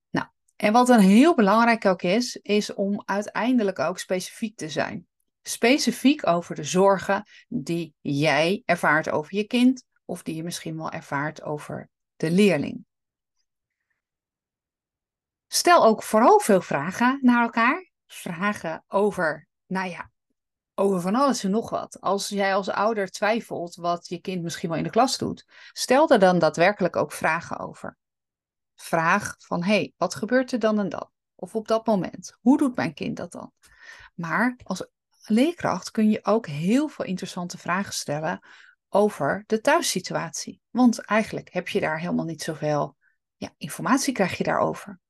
Nou, 0.09 0.27
en 0.55 0.73
wat 0.73 0.87
dan 0.87 0.99
heel 0.99 1.35
belangrijk 1.35 1.85
ook 1.85 2.01
is, 2.01 2.35
is 2.35 2.73
om 2.73 3.01
uiteindelijk 3.05 3.79
ook 3.79 3.99
specifiek 3.99 4.57
te 4.57 4.69
zijn. 4.69 5.07
Specifiek 5.41 6.27
over 6.27 6.55
de 6.55 6.63
zorgen 6.63 7.23
die 7.47 7.93
jij 8.01 8.61
ervaart 8.65 9.09
over 9.09 9.35
je 9.35 9.43
kind 9.43 9.83
of 10.05 10.23
die 10.23 10.35
je 10.35 10.43
misschien 10.43 10.77
wel 10.77 10.91
ervaart 10.91 11.41
over 11.41 11.89
de 12.15 12.31
leerling. 12.31 12.85
Stel 15.55 15.85
ook 15.85 16.03
vooral 16.03 16.39
veel 16.39 16.61
vragen 16.61 17.19
naar 17.21 17.41
elkaar. 17.41 17.91
Vragen 18.05 18.83
over, 18.87 19.47
nou 19.65 19.89
ja, 19.89 20.11
over 20.73 21.01
van 21.01 21.15
alles 21.15 21.43
en 21.43 21.51
nog 21.51 21.69
wat. 21.69 22.01
Als 22.01 22.29
jij 22.29 22.55
als 22.55 22.69
ouder 22.69 23.09
twijfelt 23.09 23.75
wat 23.75 24.07
je 24.07 24.21
kind 24.21 24.43
misschien 24.43 24.69
wel 24.69 24.77
in 24.77 24.83
de 24.83 24.89
klas 24.89 25.17
doet, 25.17 25.45
stel 25.71 26.09
er 26.09 26.19
dan 26.19 26.39
daadwerkelijk 26.39 26.95
ook 26.95 27.11
vragen 27.11 27.59
over. 27.59 27.97
Vraag 28.75 29.35
van, 29.37 29.63
hé, 29.63 29.73
hey, 29.73 29.93
wat 29.97 30.15
gebeurt 30.15 30.51
er 30.51 30.59
dan 30.59 30.79
en 30.79 30.89
dan? 30.89 31.09
Of 31.35 31.55
op 31.55 31.67
dat 31.67 31.85
moment, 31.85 32.37
hoe 32.41 32.57
doet 32.57 32.75
mijn 32.75 32.93
kind 32.93 33.17
dat 33.17 33.31
dan? 33.31 33.51
Maar 34.13 34.59
als 34.63 34.87
leerkracht 35.25 35.91
kun 35.91 36.09
je 36.09 36.25
ook 36.25 36.47
heel 36.47 36.87
veel 36.87 37.05
interessante 37.05 37.57
vragen 37.57 37.93
stellen 37.93 38.39
over 38.89 39.43
de 39.45 39.61
thuissituatie. 39.61 40.61
Want 40.69 40.99
eigenlijk 40.99 41.53
heb 41.53 41.67
je 41.67 41.79
daar 41.79 41.99
helemaal 41.99 42.25
niet 42.25 42.41
zoveel 42.41 42.95
ja, 43.35 43.53
informatie 43.57 44.13
krijg 44.13 44.37
je 44.37 44.43
daarover. 44.43 45.03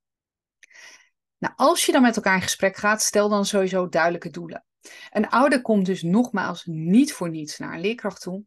Nou, 1.37 1.53
als 1.55 1.85
je 1.85 1.91
dan 1.91 2.01
met 2.01 2.15
elkaar 2.15 2.35
in 2.35 2.41
gesprek 2.41 2.75
gaat, 2.75 3.01
stel 3.01 3.29
dan 3.29 3.45
sowieso 3.45 3.89
duidelijke 3.89 4.29
doelen. 4.29 4.65
Een 5.09 5.29
ouder 5.29 5.61
komt 5.61 5.85
dus 5.85 6.01
nogmaals 6.01 6.65
niet 6.65 7.13
voor 7.13 7.29
niets 7.29 7.57
naar 7.57 7.73
een 7.73 7.81
leerkracht 7.81 8.21
toe. 8.21 8.43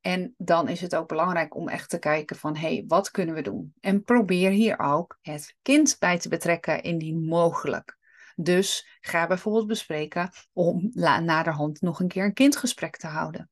En 0.00 0.34
dan 0.38 0.68
is 0.68 0.80
het 0.80 0.96
ook 0.96 1.08
belangrijk 1.08 1.56
om 1.56 1.68
echt 1.68 1.90
te 1.90 1.98
kijken 1.98 2.36
van, 2.36 2.56
hé, 2.56 2.74
hey, 2.74 2.84
wat 2.86 3.10
kunnen 3.10 3.34
we 3.34 3.42
doen? 3.42 3.74
En 3.80 4.02
probeer 4.02 4.50
hier 4.50 4.78
ook 4.78 5.18
het 5.22 5.56
kind 5.62 5.96
bij 5.98 6.18
te 6.18 6.28
betrekken 6.28 6.82
indien 6.82 7.24
mogelijk. 7.24 7.98
Dus 8.36 8.98
ga 9.00 9.26
bijvoorbeeld 9.26 9.66
bespreken 9.66 10.30
om 10.52 10.90
naderhand 10.92 11.80
nog 11.80 12.00
een 12.00 12.08
keer 12.08 12.24
een 12.24 12.32
kindgesprek 12.32 12.96
te 12.96 13.06
houden. 13.06 13.48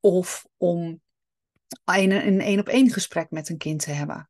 Of 0.00 0.46
om 0.56 1.00
een, 1.84 2.10
een 2.26 2.40
één 2.40 2.60
op 2.60 2.68
één 2.68 2.90
gesprek 2.90 3.30
met 3.30 3.48
een 3.48 3.58
kind 3.58 3.80
te 3.82 3.90
hebben. 3.90 4.28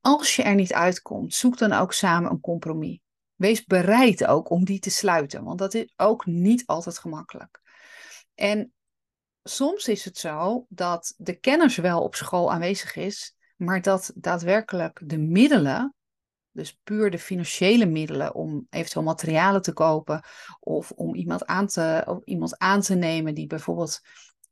Als 0.00 0.36
je 0.36 0.42
er 0.42 0.54
niet 0.54 0.72
uitkomt, 0.72 1.34
zoek 1.34 1.58
dan 1.58 1.72
ook 1.72 1.92
samen 1.92 2.30
een 2.30 2.40
compromis. 2.40 2.98
Wees 3.34 3.64
bereid 3.64 4.26
ook 4.26 4.50
om 4.50 4.64
die 4.64 4.78
te 4.78 4.90
sluiten, 4.90 5.44
want 5.44 5.58
dat 5.58 5.74
is 5.74 5.92
ook 5.96 6.26
niet 6.26 6.66
altijd 6.66 6.98
gemakkelijk. 6.98 7.60
En 8.34 8.72
soms 9.42 9.88
is 9.88 10.04
het 10.04 10.18
zo 10.18 10.66
dat 10.68 11.14
de 11.16 11.34
kennis 11.34 11.76
wel 11.76 12.02
op 12.02 12.14
school 12.14 12.52
aanwezig 12.52 12.96
is, 12.96 13.36
maar 13.56 13.82
dat 13.82 14.12
daadwerkelijk 14.14 15.00
de 15.04 15.18
middelen, 15.18 15.94
dus 16.50 16.78
puur 16.84 17.10
de 17.10 17.18
financiële 17.18 17.86
middelen 17.86 18.34
om 18.34 18.66
eventueel 18.70 19.04
materialen 19.04 19.62
te 19.62 19.72
kopen 19.72 20.24
of 20.60 20.90
om 20.90 21.14
iemand 21.14 21.46
aan 21.46 21.66
te, 21.66 22.20
iemand 22.24 22.58
aan 22.58 22.80
te 22.80 22.94
nemen 22.94 23.34
die 23.34 23.46
bijvoorbeeld, 23.46 24.00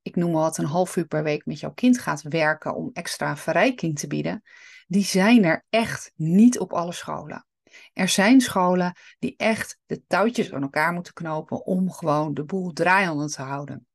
ik 0.07 0.17
noem 0.17 0.31
maar 0.33 0.41
wat, 0.41 0.59
een 0.59 0.65
half 0.65 0.97
uur 0.97 1.07
per 1.07 1.23
week 1.23 1.47
met 1.47 1.61
jouw 1.61 1.73
kind 1.73 1.99
gaat 1.99 2.23
werken 2.23 2.75
om 2.75 2.91
extra 2.93 3.37
verrijking 3.37 3.99
te 3.99 4.07
bieden, 4.07 4.43
die 4.87 5.05
zijn 5.05 5.45
er 5.45 5.65
echt 5.71 6.13
niet 6.15 6.59
op 6.59 6.73
alle 6.73 6.93
scholen. 6.93 7.47
Er 7.93 8.09
zijn 8.09 8.41
scholen 8.41 8.97
die 9.19 9.35
echt 9.37 9.79
de 9.87 10.03
touwtjes 10.07 10.53
aan 10.53 10.63
elkaar 10.63 10.93
moeten 10.93 11.13
knopen 11.13 11.65
om 11.65 11.93
gewoon 11.93 12.35
de 12.35 12.45
boel 12.45 12.73
draaiende 12.73 13.31
te 13.31 13.43
houden. 13.43 13.87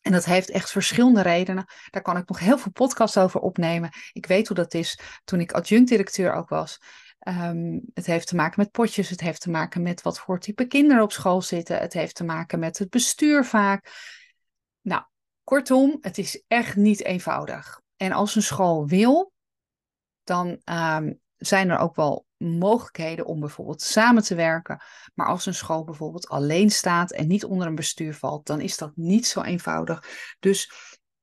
En 0.00 0.12
dat 0.12 0.24
heeft 0.24 0.50
echt 0.50 0.70
verschillende 0.70 1.22
redenen. 1.22 1.64
Daar 1.90 2.02
kan 2.02 2.16
ik 2.16 2.28
nog 2.28 2.38
heel 2.38 2.58
veel 2.58 2.72
podcasts 2.72 3.16
over 3.16 3.40
opnemen. 3.40 3.90
Ik 4.12 4.26
weet 4.26 4.46
hoe 4.46 4.56
dat 4.56 4.74
is 4.74 4.98
toen 5.24 5.40
ik 5.40 5.52
adjunct-directeur 5.52 6.32
ook 6.32 6.48
was. 6.48 6.78
Um, 7.28 7.80
het 7.94 8.06
heeft 8.06 8.26
te 8.26 8.36
maken 8.36 8.60
met 8.60 8.70
potjes, 8.70 9.08
het 9.08 9.20
heeft 9.20 9.40
te 9.40 9.50
maken 9.50 9.82
met 9.82 10.02
wat 10.02 10.18
voor 10.18 10.38
type 10.38 10.66
kinderen 10.66 11.02
op 11.02 11.12
school 11.12 11.42
zitten, 11.42 11.78
het 11.78 11.92
heeft 11.92 12.14
te 12.14 12.24
maken 12.24 12.58
met 12.58 12.78
het 12.78 12.90
bestuur 12.90 13.44
vaak. 13.44 13.90
Nou, 14.80 15.02
kortom, 15.44 15.98
het 16.00 16.18
is 16.18 16.44
echt 16.48 16.76
niet 16.76 17.04
eenvoudig. 17.04 17.80
En 17.96 18.12
als 18.12 18.34
een 18.34 18.42
school 18.42 18.86
wil, 18.86 19.32
dan 20.24 20.60
um, 20.64 21.20
zijn 21.36 21.70
er 21.70 21.78
ook 21.78 21.96
wel 21.96 22.26
mogelijkheden 22.36 23.26
om 23.26 23.40
bijvoorbeeld 23.40 23.82
samen 23.82 24.22
te 24.22 24.34
werken. 24.34 24.82
Maar 25.14 25.26
als 25.26 25.46
een 25.46 25.54
school 25.54 25.84
bijvoorbeeld 25.84 26.28
alleen 26.28 26.70
staat 26.70 27.12
en 27.12 27.26
niet 27.26 27.44
onder 27.44 27.66
een 27.66 27.74
bestuur 27.74 28.14
valt, 28.14 28.46
dan 28.46 28.60
is 28.60 28.76
dat 28.76 28.92
niet 28.94 29.26
zo 29.26 29.42
eenvoudig. 29.42 30.04
Dus 30.40 30.72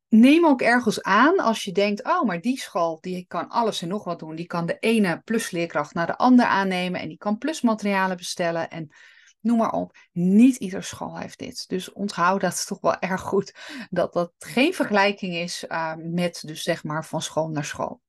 neem 0.07 0.45
ook 0.45 0.61
ergens 0.61 1.01
aan 1.01 1.39
als 1.39 1.63
je 1.63 1.71
denkt, 1.71 2.03
oh, 2.03 2.23
maar 2.23 2.41
die 2.41 2.59
school 2.59 2.97
die 3.01 3.25
kan 3.27 3.47
alles 3.47 3.81
en 3.81 3.87
nog 3.87 4.03
wat 4.03 4.19
doen. 4.19 4.35
Die 4.35 4.47
kan 4.47 4.65
de 4.65 4.77
ene 4.79 5.21
plusleerkracht 5.23 5.93
naar 5.93 6.07
de 6.07 6.17
ander 6.17 6.45
aannemen 6.45 7.01
en 7.01 7.07
die 7.07 7.17
kan 7.17 7.37
plusmaterialen 7.37 8.17
bestellen 8.17 8.69
en 8.69 8.89
noem 9.41 9.57
maar 9.57 9.71
op. 9.71 9.97
Niet 10.11 10.55
ieder 10.55 10.83
school 10.83 11.17
heeft 11.17 11.39
dit. 11.39 11.67
Dus 11.67 11.91
onthoud 11.91 12.41
dat 12.41 12.67
toch 12.67 12.81
wel 12.81 12.99
erg 13.09 13.21
goed 13.21 13.55
dat 13.89 14.13
dat 14.13 14.33
geen 14.37 14.73
vergelijking 14.73 15.35
is 15.35 15.65
uh, 15.67 15.93
met 15.95 16.41
dus 16.45 16.63
zeg 16.63 16.83
maar 16.83 17.05
van 17.05 17.21
school 17.21 17.49
naar 17.49 17.65
school. 17.65 18.01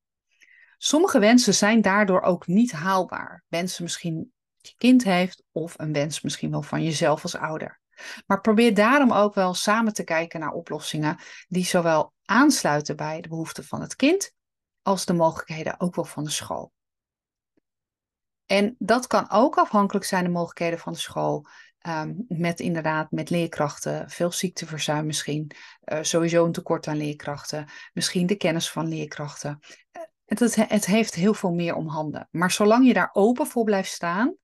Sommige 0.78 1.18
wensen 1.18 1.54
zijn 1.54 1.80
daardoor 1.80 2.20
ook 2.20 2.46
niet 2.46 2.72
haalbaar. 2.72 3.44
Wensen 3.48 3.82
misschien 3.82 4.32
je 4.60 4.74
kind 4.76 5.04
heeft 5.04 5.42
of 5.52 5.74
een 5.76 5.92
wens 5.92 6.20
misschien 6.20 6.50
wel 6.50 6.62
van 6.62 6.82
jezelf 6.82 7.22
als 7.22 7.36
ouder. 7.36 7.80
Maar 8.26 8.40
probeer 8.40 8.74
daarom 8.74 9.12
ook 9.12 9.34
wel 9.34 9.54
samen 9.54 9.92
te 9.92 10.04
kijken 10.04 10.40
naar 10.40 10.52
oplossingen 10.52 11.18
die 11.48 11.64
zowel 11.64 12.12
aansluiten 12.24 12.96
bij 12.96 13.20
de 13.20 13.28
behoeften 13.28 13.64
van 13.64 13.80
het 13.80 13.96
kind 13.96 14.32
als 14.82 15.04
de 15.04 15.12
mogelijkheden 15.12 15.80
ook 15.80 15.94
wel 15.94 16.04
van 16.04 16.24
de 16.24 16.30
school. 16.30 16.72
En 18.50 18.76
dat 18.78 19.06
kan 19.06 19.30
ook 19.30 19.58
afhankelijk 19.58 20.04
zijn 20.04 20.24
de 20.24 20.30
mogelijkheden 20.30 20.78
van 20.78 20.92
de 20.92 20.98
school. 20.98 21.46
Um, 21.88 22.24
met 22.28 22.60
inderdaad, 22.60 23.10
met 23.10 23.30
leerkrachten, 23.30 24.10
veel 24.10 24.32
ziekteverzuim 24.32 25.06
misschien, 25.06 25.50
uh, 25.84 25.98
sowieso 26.02 26.44
een 26.44 26.52
tekort 26.52 26.86
aan 26.86 26.96
leerkrachten, 26.96 27.66
misschien 27.92 28.26
de 28.26 28.36
kennis 28.36 28.70
van 28.70 28.88
leerkrachten. 28.88 29.58
Het, 30.24 30.54
het, 30.56 30.86
heeft 30.86 31.14
heel 31.14 31.34
veel 31.34 31.52
meer 31.52 31.74
om 31.74 31.88
handen. 31.88 32.28
Maar 32.30 32.50
zolang 32.50 32.86
je 32.86 32.92
daar 32.92 33.10
open 33.12 33.46
voor 33.46 33.64
blijft 33.64 33.90
staan 33.90 34.36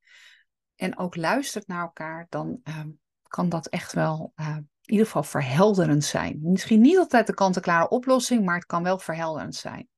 en 0.75 0.98
ook 0.98 1.16
luistert 1.16 1.66
naar 1.66 1.82
elkaar, 1.82 2.26
dan 2.28 2.60
ehm, 2.62 2.88
kan 3.22 3.48
dat 3.48 3.66
echt 3.66 3.92
wel 3.92 4.32
uh, 4.36 4.56
in 4.56 4.68
ieder 4.82 5.06
geval 5.06 5.22
verhelderend 5.22 6.04
zijn. 6.04 6.38
Misschien 6.42 6.80
niet 6.80 6.98
altijd 6.98 7.26
de 7.26 7.34
kant-en-klare 7.34 7.88
oplossing, 7.88 8.44
maar 8.44 8.56
het 8.56 8.66
kan 8.66 8.82
wel 8.82 8.98
verhelderend 8.98 9.54
zijn. 9.54 9.88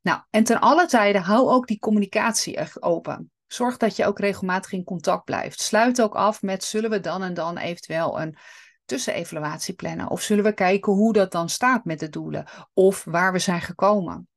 Nou, 0.00 0.20
en 0.30 0.44
ten 0.44 0.60
alle 0.60 0.86
tijde 0.86 1.18
hou 1.18 1.48
ook 1.48 1.66
die 1.66 1.78
communicatie 1.78 2.56
echt 2.56 2.82
open. 2.82 3.30
Zorg 3.46 3.76
dat 3.76 3.96
je 3.96 4.06
ook 4.06 4.18
regelmatig 4.18 4.72
in 4.72 4.84
contact 4.84 5.24
blijft. 5.24 5.60
Sluit 5.60 6.02
ook 6.02 6.14
af 6.14 6.42
met 6.42 6.64
zullen 6.64 6.90
we 6.90 7.00
dan 7.00 7.22
en 7.22 7.34
dan 7.34 7.58
eventueel 7.58 8.20
een 8.20 8.38
tussenevaluatie 8.84 9.74
plannen? 9.74 10.08
Of 10.08 10.22
zullen 10.22 10.44
we 10.44 10.52
kijken 10.52 10.92
hoe 10.92 11.12
dat 11.12 11.32
dan 11.32 11.48
staat 11.48 11.84
met 11.84 12.00
de 12.00 12.08
doelen? 12.08 12.46
Of 12.72 13.04
waar 13.04 13.32
we 13.32 13.38
zijn 13.38 13.60
gekomen? 13.60 14.28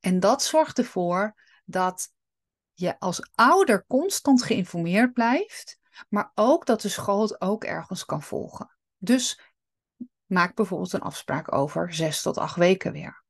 En 0.00 0.20
dat 0.20 0.42
zorgt 0.42 0.78
ervoor 0.78 1.34
dat 1.64 2.12
je 2.72 2.98
als 2.98 3.30
ouder 3.34 3.84
constant 3.86 4.42
geïnformeerd 4.42 5.12
blijft, 5.12 5.78
maar 6.08 6.32
ook 6.34 6.66
dat 6.66 6.80
de 6.80 6.88
school 6.88 7.22
het 7.22 7.40
ook 7.40 7.64
ergens 7.64 8.04
kan 8.04 8.22
volgen. 8.22 8.76
Dus 8.98 9.40
maak 10.26 10.54
bijvoorbeeld 10.54 10.92
een 10.92 11.00
afspraak 11.00 11.54
over 11.54 11.94
zes 11.94 12.22
tot 12.22 12.38
acht 12.38 12.56
weken 12.56 12.92
weer. 12.92 13.21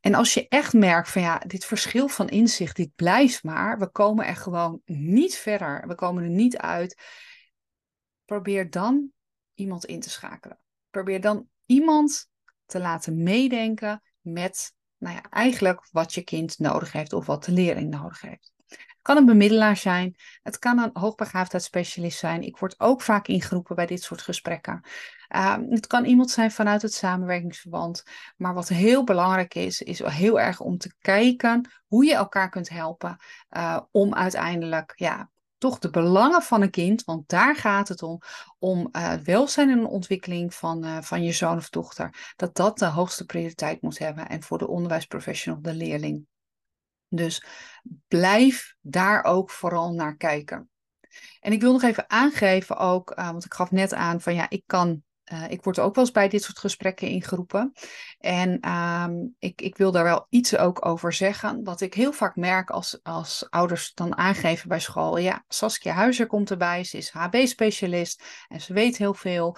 En 0.00 0.14
als 0.14 0.34
je 0.34 0.48
echt 0.48 0.72
merkt 0.72 1.08
van 1.08 1.22
ja, 1.22 1.38
dit 1.38 1.64
verschil 1.64 2.08
van 2.08 2.28
inzicht, 2.28 2.76
dit 2.76 2.94
blijft 2.94 3.44
maar, 3.44 3.78
we 3.78 3.90
komen 3.90 4.26
er 4.26 4.36
gewoon 4.36 4.80
niet 4.84 5.34
verder, 5.34 5.86
we 5.86 5.94
komen 5.94 6.22
er 6.22 6.30
niet 6.30 6.56
uit, 6.56 7.02
probeer 8.24 8.70
dan 8.70 9.10
iemand 9.54 9.84
in 9.84 10.00
te 10.00 10.10
schakelen. 10.10 10.58
Probeer 10.90 11.20
dan 11.20 11.48
iemand 11.66 12.28
te 12.66 12.80
laten 12.80 13.22
meedenken 13.22 14.02
met 14.20 14.74
nou 14.98 15.14
ja, 15.14 15.22
eigenlijk 15.30 15.88
wat 15.90 16.14
je 16.14 16.22
kind 16.22 16.58
nodig 16.58 16.92
heeft 16.92 17.12
of 17.12 17.26
wat 17.26 17.44
de 17.44 17.52
leerling 17.52 17.90
nodig 17.90 18.20
heeft. 18.20 18.52
Het 18.66 19.14
kan 19.14 19.16
een 19.16 19.26
bemiddelaar 19.26 19.76
zijn, 19.76 20.16
het 20.42 20.58
kan 20.58 20.78
een 20.78 20.90
hoogbegaafdheidsspecialist 20.92 22.18
zijn. 22.18 22.42
Ik 22.42 22.56
word 22.56 22.80
ook 22.80 23.02
vaak 23.02 23.28
ingeroepen 23.28 23.76
bij 23.76 23.86
dit 23.86 24.02
soort 24.02 24.22
gesprekken. 24.22 24.84
Uh, 25.34 25.56
het 25.68 25.86
kan 25.86 26.04
iemand 26.04 26.30
zijn 26.30 26.50
vanuit 26.50 26.82
het 26.82 26.94
samenwerkingsverband. 26.94 28.02
Maar 28.36 28.54
wat 28.54 28.68
heel 28.68 29.04
belangrijk 29.04 29.54
is, 29.54 29.82
is 29.82 29.98
heel 30.04 30.40
erg 30.40 30.60
om 30.60 30.78
te 30.78 30.94
kijken 30.98 31.70
hoe 31.86 32.04
je 32.04 32.14
elkaar 32.14 32.50
kunt 32.50 32.68
helpen 32.68 33.16
uh, 33.50 33.80
om 33.90 34.14
uiteindelijk 34.14 34.92
ja, 34.94 35.30
toch 35.58 35.78
de 35.78 35.90
belangen 35.90 36.42
van 36.42 36.62
een 36.62 36.70
kind, 36.70 37.04
want 37.04 37.28
daar 37.28 37.56
gaat 37.56 37.88
het 37.88 38.02
om, 38.02 38.20
om 38.58 38.88
uh, 38.92 39.12
welzijn 39.12 39.70
en 39.70 39.86
ontwikkeling 39.86 40.54
van, 40.54 40.84
uh, 40.84 41.00
van 41.00 41.22
je 41.22 41.32
zoon 41.32 41.56
of 41.56 41.68
dochter, 41.68 42.32
dat 42.36 42.54
dat 42.56 42.78
de 42.78 42.86
hoogste 42.86 43.24
prioriteit 43.24 43.82
moet 43.82 43.98
hebben 43.98 44.28
en 44.28 44.42
voor 44.42 44.58
de 44.58 44.68
onderwijsprofessional, 44.68 45.62
de 45.62 45.74
leerling. 45.74 46.26
Dus 47.08 47.46
blijf 48.08 48.76
daar 48.80 49.24
ook 49.24 49.50
vooral 49.50 49.92
naar 49.92 50.16
kijken. 50.16 50.70
En 51.40 51.52
ik 51.52 51.60
wil 51.60 51.72
nog 51.72 51.82
even 51.82 52.10
aangeven 52.10 52.76
ook, 52.76 53.14
want 53.14 53.44
ik 53.44 53.54
gaf 53.54 53.70
net 53.70 53.94
aan 53.94 54.20
van 54.20 54.34
ja, 54.34 54.50
ik 54.50 54.62
kan 54.66 55.02
uh, 55.32 55.50
ik 55.50 55.64
word 55.64 55.78
ook 55.78 55.94
wel 55.94 56.04
eens 56.04 56.12
bij 56.12 56.28
dit 56.28 56.42
soort 56.42 56.58
gesprekken 56.58 57.08
ingeroepen. 57.08 57.72
En 58.18 58.70
um, 58.70 59.34
ik, 59.38 59.60
ik 59.60 59.76
wil 59.76 59.92
daar 59.92 60.04
wel 60.04 60.26
iets 60.28 60.56
ook 60.56 60.86
over 60.86 61.12
zeggen. 61.12 61.64
Wat 61.64 61.80
ik 61.80 61.94
heel 61.94 62.12
vaak 62.12 62.36
merk 62.36 62.70
als, 62.70 62.98
als 63.02 63.46
ouders 63.50 63.94
dan 63.94 64.16
aangeven 64.16 64.68
bij 64.68 64.80
school. 64.80 65.18
Ja, 65.18 65.44
Saskia 65.48 65.92
Huizer 65.92 66.26
komt 66.26 66.50
erbij. 66.50 66.84
Ze 66.84 66.96
is 66.96 67.10
HB-specialist 67.10 68.22
en 68.48 68.60
ze 68.60 68.72
weet 68.72 68.96
heel 68.96 69.14
veel. 69.14 69.56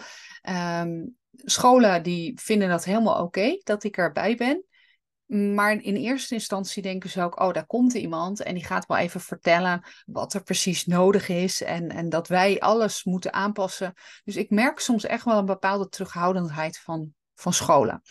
Um, 0.80 1.16
scholen 1.30 2.02
die 2.02 2.40
vinden 2.40 2.68
dat 2.68 2.84
helemaal 2.84 3.22
oké 3.22 3.60
dat 3.64 3.84
ik 3.84 3.96
erbij 3.96 4.36
ben. 4.36 4.64
Maar 5.28 5.72
in 5.72 5.96
eerste 5.96 6.34
instantie 6.34 6.82
denken 6.82 7.10
ze 7.10 7.22
ook, 7.22 7.40
oh, 7.40 7.52
daar 7.52 7.66
komt 7.66 7.94
iemand 7.94 8.42
en 8.42 8.54
die 8.54 8.64
gaat 8.64 8.86
wel 8.86 8.96
even 8.96 9.20
vertellen 9.20 9.86
wat 10.06 10.34
er 10.34 10.42
precies 10.42 10.86
nodig 10.86 11.28
is 11.28 11.62
en, 11.62 11.88
en 11.88 12.08
dat 12.08 12.28
wij 12.28 12.60
alles 12.60 13.04
moeten 13.04 13.32
aanpassen. 13.32 13.94
Dus 14.24 14.36
ik 14.36 14.50
merk 14.50 14.78
soms 14.78 15.04
echt 15.04 15.24
wel 15.24 15.38
een 15.38 15.44
bepaalde 15.44 15.88
terughoudendheid 15.88 16.78
van, 16.78 17.12
van 17.34 17.52
scholen 17.52 18.02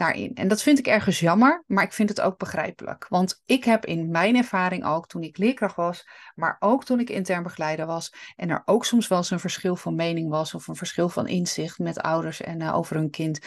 daarin. 0.00 0.34
En 0.34 0.48
dat 0.48 0.62
vind 0.62 0.78
ik 0.78 0.86
ergens 0.86 1.20
jammer, 1.20 1.64
maar 1.66 1.84
ik 1.84 1.92
vind 1.92 2.08
het 2.08 2.20
ook 2.20 2.38
begrijpelijk. 2.38 3.06
Want 3.08 3.42
ik 3.46 3.64
heb 3.64 3.86
in 3.86 4.10
mijn 4.10 4.36
ervaring 4.36 4.84
ook, 4.84 5.06
toen 5.06 5.22
ik 5.22 5.38
leerkracht 5.38 5.76
was, 5.76 6.08
maar 6.34 6.56
ook 6.58 6.84
toen 6.84 7.00
ik 7.00 7.10
intern 7.10 7.42
begeleider 7.42 7.86
was, 7.86 8.12
en 8.36 8.50
er 8.50 8.62
ook 8.64 8.84
soms 8.84 9.08
wel 9.08 9.18
eens 9.18 9.30
een 9.30 9.40
verschil 9.40 9.76
van 9.76 9.94
mening 9.94 10.30
was 10.30 10.54
of 10.54 10.68
een 10.68 10.76
verschil 10.76 11.08
van 11.08 11.26
inzicht 11.26 11.78
met 11.78 12.00
ouders 12.00 12.40
en 12.40 12.60
uh, 12.60 12.76
over 12.76 12.96
hun 12.96 13.10
kind, 13.10 13.38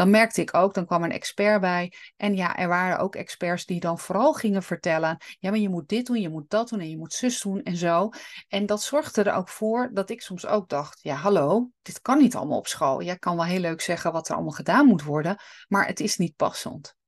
dan 0.00 0.10
merkte 0.10 0.40
ik 0.40 0.54
ook, 0.54 0.74
dan 0.74 0.86
kwam 0.86 1.02
een 1.02 1.12
expert 1.12 1.60
bij. 1.60 1.92
En 2.16 2.36
ja, 2.36 2.56
er 2.56 2.68
waren 2.68 2.98
ook 2.98 3.14
experts 3.14 3.66
die 3.66 3.80
dan 3.80 3.98
vooral 3.98 4.32
gingen 4.32 4.62
vertellen, 4.62 5.18
ja, 5.38 5.50
maar 5.50 5.58
je 5.58 5.68
moet 5.68 5.88
dit 5.88 6.06
doen, 6.06 6.20
je 6.20 6.28
moet 6.28 6.50
dat 6.50 6.68
doen 6.68 6.80
en 6.80 6.90
je 6.90 6.98
moet 6.98 7.12
zus 7.12 7.42
doen 7.42 7.62
en 7.62 7.76
zo. 7.76 8.08
En 8.48 8.66
dat 8.66 8.82
zorgde 8.82 9.22
er 9.22 9.34
ook 9.34 9.48
voor 9.48 9.90
dat 9.92 10.10
ik 10.10 10.22
soms 10.22 10.46
ook 10.46 10.68
dacht, 10.68 10.98
ja, 11.02 11.14
hallo, 11.14 11.70
dit 11.82 12.00
kan 12.00 12.18
niet 12.18 12.34
allemaal 12.34 12.58
op 12.58 12.66
school. 12.66 13.02
Jij 13.02 13.18
kan 13.18 13.36
wel 13.36 13.44
heel 13.44 13.60
leuk 13.60 13.80
zeggen 13.80 14.12
wat 14.12 14.28
er 14.28 14.34
allemaal 14.34 14.52
gedaan 14.52 14.86
moet 14.86 15.02
worden, 15.02 15.36
maar 15.68 15.86
het 15.86 16.00
is 16.00 16.16
niet 16.16 16.36
passend. 16.36 16.98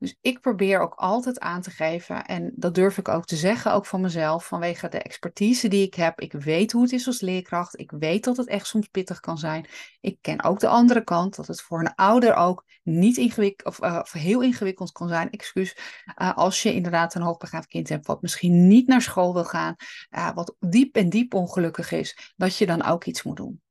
Dus 0.00 0.16
ik 0.20 0.40
probeer 0.40 0.80
ook 0.80 0.94
altijd 0.94 1.40
aan 1.40 1.62
te 1.62 1.70
geven, 1.70 2.24
en 2.24 2.52
dat 2.54 2.74
durf 2.74 2.98
ik 2.98 3.08
ook 3.08 3.24
te 3.24 3.36
zeggen, 3.36 3.72
ook 3.72 3.86
van 3.86 4.00
mezelf, 4.00 4.46
vanwege 4.46 4.88
de 4.88 5.02
expertise 5.02 5.68
die 5.68 5.86
ik 5.86 5.94
heb. 5.94 6.20
Ik 6.20 6.32
weet 6.32 6.72
hoe 6.72 6.82
het 6.82 6.92
is 6.92 7.06
als 7.06 7.20
leerkracht. 7.20 7.78
Ik 7.78 7.90
weet 7.90 8.24
dat 8.24 8.36
het 8.36 8.46
echt 8.46 8.66
soms 8.66 8.86
pittig 8.86 9.20
kan 9.20 9.38
zijn. 9.38 9.66
Ik 10.00 10.18
ken 10.20 10.42
ook 10.42 10.60
de 10.60 10.68
andere 10.68 11.04
kant, 11.04 11.36
dat 11.36 11.46
het 11.46 11.60
voor 11.60 11.80
een 11.80 11.94
ouder 11.94 12.34
ook 12.34 12.64
niet 12.82 13.16
ingewikkeld 13.16 13.78
of, 13.78 13.86
uh, 13.86 13.98
of 14.02 14.12
heel 14.12 14.40
ingewikkeld 14.42 14.92
kan 14.92 15.08
zijn. 15.08 15.30
Excuus, 15.30 15.76
uh, 16.16 16.36
als 16.36 16.62
je 16.62 16.74
inderdaad 16.74 17.14
een 17.14 17.22
hoogbegaafd 17.22 17.68
kind 17.68 17.88
hebt, 17.88 18.06
wat 18.06 18.22
misschien 18.22 18.66
niet 18.66 18.86
naar 18.86 19.02
school 19.02 19.32
wil 19.32 19.44
gaan, 19.44 19.74
uh, 20.10 20.34
wat 20.34 20.56
diep 20.58 20.96
en 20.96 21.08
diep 21.08 21.34
ongelukkig 21.34 21.92
is, 21.92 22.32
dat 22.36 22.56
je 22.56 22.66
dan 22.66 22.82
ook 22.82 23.04
iets 23.04 23.22
moet 23.22 23.36
doen. 23.36 23.62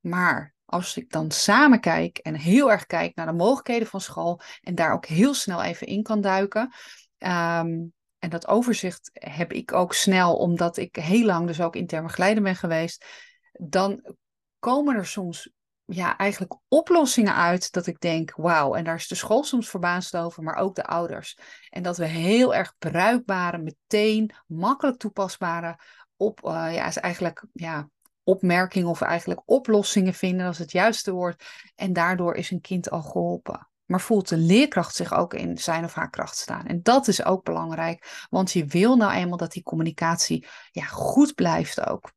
Maar 0.00 0.51
als 0.72 0.96
ik 0.96 1.10
dan 1.10 1.30
samen 1.30 1.80
kijk 1.80 2.18
en 2.18 2.34
heel 2.34 2.70
erg 2.70 2.86
kijk 2.86 3.14
naar 3.14 3.26
de 3.26 3.32
mogelijkheden 3.32 3.88
van 3.88 4.00
school 4.00 4.40
en 4.60 4.74
daar 4.74 4.92
ook 4.92 5.06
heel 5.06 5.34
snel 5.34 5.62
even 5.62 5.86
in 5.86 6.02
kan 6.02 6.20
duiken. 6.20 6.62
Um, 7.18 7.92
en 8.18 8.30
dat 8.30 8.46
overzicht 8.46 9.10
heb 9.12 9.52
ik 9.52 9.72
ook 9.72 9.94
snel, 9.94 10.36
omdat 10.36 10.76
ik 10.76 10.96
heel 10.96 11.24
lang 11.24 11.46
dus 11.46 11.60
ook 11.60 11.76
intern 11.76 12.06
begeleider 12.06 12.42
ben 12.42 12.56
geweest. 12.56 13.04
Dan 13.52 14.14
komen 14.58 14.96
er 14.96 15.06
soms 15.06 15.50
ja, 15.84 16.16
eigenlijk 16.16 16.54
oplossingen 16.68 17.34
uit 17.34 17.72
dat 17.72 17.86
ik 17.86 18.00
denk, 18.00 18.32
wauw, 18.36 18.74
en 18.74 18.84
daar 18.84 18.94
is 18.94 19.08
de 19.08 19.14
school 19.14 19.44
soms 19.44 19.68
verbaasd 19.68 20.16
over, 20.16 20.42
maar 20.42 20.56
ook 20.56 20.74
de 20.74 20.84
ouders. 20.84 21.38
En 21.70 21.82
dat 21.82 21.96
we 21.96 22.06
heel 22.06 22.54
erg 22.54 22.74
bruikbare, 22.78 23.58
meteen 23.58 24.30
makkelijk 24.46 24.98
toepasbare 24.98 25.78
op, 26.16 26.44
uh, 26.44 26.74
ja, 26.74 26.86
is 26.86 26.96
eigenlijk 26.96 27.44
ja, 27.52 27.88
opmerkingen 28.24 28.88
of 28.88 29.00
eigenlijk 29.00 29.42
oplossingen 29.44 30.14
vinden, 30.14 30.48
is 30.48 30.58
het 30.58 30.72
juiste 30.72 31.12
woord. 31.12 31.44
En 31.74 31.92
daardoor 31.92 32.34
is 32.34 32.50
een 32.50 32.60
kind 32.60 32.90
al 32.90 33.02
geholpen. 33.02 33.68
Maar 33.84 34.00
voelt 34.00 34.28
de 34.28 34.36
leerkracht 34.36 34.94
zich 34.94 35.14
ook 35.14 35.34
in 35.34 35.58
zijn 35.58 35.84
of 35.84 35.94
haar 35.94 36.10
kracht 36.10 36.36
staan. 36.36 36.66
En 36.66 36.82
dat 36.82 37.08
is 37.08 37.24
ook 37.24 37.44
belangrijk, 37.44 38.26
want 38.30 38.52
je 38.52 38.64
wil 38.64 38.96
nou 38.96 39.12
eenmaal 39.12 39.36
dat 39.36 39.52
die 39.52 39.62
communicatie 39.62 40.46
ja, 40.70 40.84
goed 40.84 41.34
blijft 41.34 41.86
ook. 41.86 42.12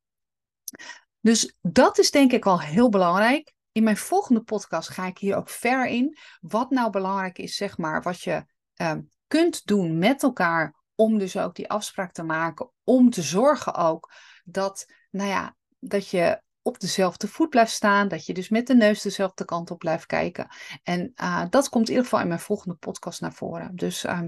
Dus 1.22 1.56
dat 1.62 1.98
is 1.98 2.12
denk 2.12 2.32
ik 2.32 2.46
al 2.46 2.62
heel 2.62 2.90
belangrijk. 2.90 3.54
In 3.72 3.84
mijn 3.84 3.98
volgende 3.98 4.42
podcast 4.42 4.90
ga 4.90 5.06
ik 5.06 5.18
hier 5.18 5.36
ook 5.36 5.50
ver 5.50 5.88
in. 5.88 6.18
Wat 6.42 6.70
nou 6.70 6.90
belangrijk 6.90 7.38
is, 7.38 7.56
zeg 7.56 7.78
maar, 7.78 8.02
wat 8.02 8.22
je 8.22 8.46
uh, 8.76 8.94
kunt 9.28 9.66
doen 9.66 9.98
met 9.98 10.24
elkaar 10.24 10.84
om 10.96 11.18
dus 11.18 11.38
ook 11.38 11.56
die 11.56 11.70
afspraak 11.70 12.12
te 12.12 12.24
maken. 12.24 12.72
Om 12.84 13.10
te 13.10 13.22
zorgen 13.22 13.74
ook 13.74 14.12
dat, 14.44 14.86
nou 15.12 15.30
ja, 15.30 15.56
dat 15.88 16.10
je 16.10 16.44
op 16.62 16.80
dezelfde 16.80 17.28
voet 17.28 17.50
blijft 17.50 17.72
staan. 17.72 18.08
Dat 18.08 18.26
je 18.26 18.34
dus 18.34 18.50
met 18.50 18.68
de 18.68 18.76
neus 18.76 19.02
dezelfde 19.02 19.46
kant 19.46 19.72
op 19.72 19.80
blijft 19.80 20.06
kijken. 20.06 20.48
En 20.84 21.14
uh, 21.22 21.44
dat 21.50 21.70
komt 21.70 21.86
in 21.86 21.90
ieder 21.90 22.04
geval 22.04 22.22
in 22.22 22.28
mijn 22.28 22.40
volgende 22.40 22.76
podcast 22.76 23.22
naar 23.22 23.34
voren. 23.34 23.76
Dus 23.76 24.04
uh, 24.04 24.22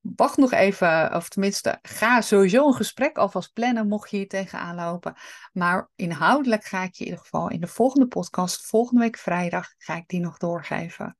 wacht 0.00 0.36
nog 0.36 0.52
even, 0.52 1.14
of 1.14 1.28
tenminste, 1.28 1.78
ga 1.82 2.20
sowieso 2.20 2.66
een 2.66 2.74
gesprek 2.74 3.18
alvast 3.18 3.52
plannen, 3.52 3.88
mocht 3.88 4.10
je 4.10 4.16
hier 4.16 4.28
tegenaan 4.28 4.74
lopen. 4.74 5.14
Maar 5.52 5.90
inhoudelijk 5.96 6.64
ga 6.64 6.82
ik 6.82 6.94
je 6.94 7.04
in 7.04 7.10
ieder 7.10 7.24
geval 7.24 7.50
in 7.50 7.60
de 7.60 7.66
volgende 7.66 8.06
podcast, 8.06 8.66
volgende 8.66 9.00
week 9.00 9.18
vrijdag, 9.18 9.74
ga 9.78 9.96
ik 9.96 10.08
die 10.08 10.20
nog 10.20 10.38
doorgeven. 10.38 11.16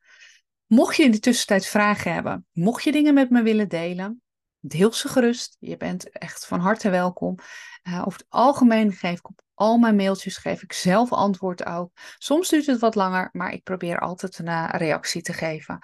Mocht 0.66 0.97
je 0.97 1.02
in 1.02 1.11
de 1.11 1.19
tussentijd 1.19 1.66
vragen 1.66 2.12
hebben, 2.12 2.47
mocht 2.52 2.85
je 2.85 2.93
dingen 2.93 3.14
met 3.14 3.31
me 3.31 3.43
willen 3.43 3.69
delen, 3.69 4.23
deel 4.61 4.93
ze 4.93 5.09
gerust. 5.09 5.57
Je 5.59 5.76
bent 5.76 6.11
echt 6.11 6.47
van 6.47 6.61
harte 6.61 6.90
welkom. 6.90 7.38
Uh, 7.83 8.02
over 8.07 8.19
het 8.19 8.26
algemeen 8.28 8.93
geef 8.93 9.19
ik 9.19 9.28
op 9.28 9.43
al 9.54 9.78
mijn 9.78 9.96
mailtjes 9.96 10.37
geef 10.37 10.62
ik 10.62 10.73
zelf 10.73 11.12
antwoord 11.12 11.66
ook. 11.66 11.90
Soms 12.18 12.49
duurt 12.49 12.66
het 12.66 12.80
wat 12.80 12.94
langer, 12.94 13.28
maar 13.32 13.52
ik 13.52 13.62
probeer 13.62 13.99
altijd 13.99 14.38
een 14.38 14.46
uh, 14.46 14.68
reactie 14.73 15.23
te 15.23 15.32
geven. 15.32 15.78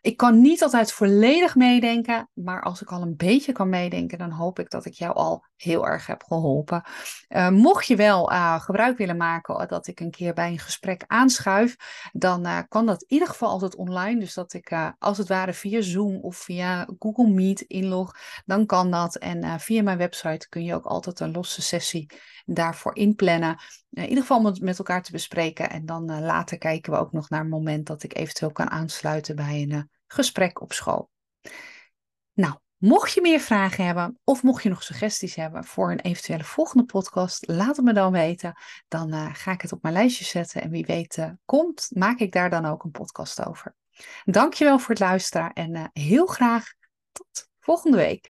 Ik 0.00 0.16
kan 0.16 0.40
niet 0.40 0.62
altijd 0.62 0.92
volledig 0.92 1.54
meedenken, 1.54 2.30
maar 2.32 2.62
als 2.62 2.82
ik 2.82 2.92
al 2.92 3.02
een 3.02 3.16
beetje 3.16 3.52
kan 3.52 3.68
meedenken, 3.68 4.18
dan 4.18 4.30
hoop 4.30 4.58
ik 4.58 4.70
dat 4.70 4.84
ik 4.84 4.92
jou 4.92 5.14
al 5.14 5.44
heel 5.56 5.86
erg 5.86 6.06
heb 6.06 6.22
geholpen. 6.22 6.82
Uh, 7.28 7.48
mocht 7.48 7.86
je 7.86 7.96
wel 7.96 8.32
uh, 8.32 8.60
gebruik 8.60 8.98
willen 8.98 9.16
maken 9.16 9.68
dat 9.68 9.86
ik 9.86 10.00
een 10.00 10.10
keer 10.10 10.34
bij 10.34 10.50
een 10.50 10.58
gesprek 10.58 11.04
aanschuif, 11.06 11.76
dan 12.12 12.66
kan 12.68 12.86
dat 12.86 13.02
in 13.02 13.12
ieder 13.12 13.28
geval 13.28 13.48
altijd 13.48 13.76
online. 13.76 14.20
Dus 14.20 14.34
dat 14.34 14.52
ik 14.52 14.94
als 14.98 15.18
het 15.18 15.28
ware 15.28 15.52
via 15.52 15.80
Zoom 15.80 16.16
of 16.20 16.36
via 16.36 16.88
Google 16.98 17.28
Meet 17.28 17.60
inlog, 17.60 18.16
dan 18.44 18.66
kan 18.66 18.90
dat. 18.90 19.16
En 19.16 19.60
via 19.60 19.82
mijn 19.82 19.98
website 19.98 20.48
kun 20.48 20.64
je 20.64 20.74
ook 20.74 20.86
altijd 20.86 21.20
een 21.20 21.32
losse 21.32 21.62
sessie 21.62 22.06
daarvoor 22.46 22.96
inplannen. 22.96 23.58
In 23.90 24.02
ieder 24.02 24.20
geval 24.20 24.38
om 24.38 24.44
het 24.44 24.60
met 24.60 24.78
elkaar 24.78 25.02
te 25.02 25.12
bespreken. 25.12 25.70
En 25.70 25.86
dan 25.86 26.10
uh, 26.10 26.20
later 26.20 26.58
kijken 26.58 26.92
we 26.92 26.98
ook 26.98 27.12
nog 27.12 27.28
naar 27.28 27.40
een 27.40 27.48
moment 27.48 27.86
dat 27.86 28.02
ik 28.02 28.16
eventueel 28.16 28.52
kan 28.52 28.70
aansluiten 28.70 29.36
bij 29.36 29.62
een 29.62 29.70
uh, 29.70 29.80
gesprek 30.06 30.60
op 30.60 30.72
school. 30.72 31.10
Nou, 32.32 32.54
mocht 32.76 33.12
je 33.12 33.20
meer 33.20 33.40
vragen 33.40 33.86
hebben 33.86 34.18
of 34.24 34.42
mocht 34.42 34.62
je 34.62 34.68
nog 34.68 34.82
suggesties 34.82 35.34
hebben 35.34 35.64
voor 35.64 35.90
een 35.90 36.00
eventuele 36.00 36.44
volgende 36.44 36.84
podcast, 36.84 37.46
laat 37.46 37.76
het 37.76 37.84
me 37.84 37.92
dan 37.92 38.12
weten. 38.12 38.54
Dan 38.88 39.34
ga 39.34 39.52
ik 39.52 39.60
het 39.60 39.72
op 39.72 39.82
mijn 39.82 39.94
lijstje 39.94 40.24
zetten 40.24 40.62
en 40.62 40.70
wie 40.70 40.86
weet 40.86 41.34
komt, 41.44 41.88
maak 41.94 42.18
ik 42.18 42.32
daar 42.32 42.50
dan 42.50 42.66
ook 42.66 42.84
een 42.84 42.90
podcast 42.90 43.46
over. 43.46 43.74
Dankjewel 44.24 44.78
voor 44.78 44.90
het 44.90 44.98
luisteren 44.98 45.52
en 45.52 45.90
heel 45.92 46.26
graag 46.26 46.64
tot 47.12 47.48
volgende 47.60 47.96
week. 47.96 48.24